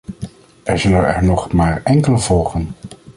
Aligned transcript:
Er 0.63 0.79
zullen 0.79 1.07
er 1.15 1.23
nog 1.23 1.51
maar 1.53 1.81
enkele 1.83 2.17
volgen. 2.19 2.75